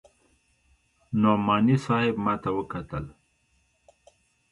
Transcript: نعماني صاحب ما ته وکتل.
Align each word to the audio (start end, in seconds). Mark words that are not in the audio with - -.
نعماني 1.21 1.75
صاحب 1.85 2.15
ما 2.25 2.33
ته 2.41 2.49
وکتل. 2.57 3.05